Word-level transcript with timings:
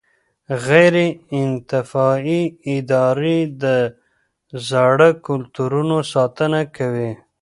غیر 0.67 0.95
انتفاعي 1.41 2.41
ادارې 2.75 3.39
د 3.63 3.65
زاړه 4.67 5.09
کلتورونو 5.27 5.97
ساتنه 6.13 6.61
کوي. 6.77 7.11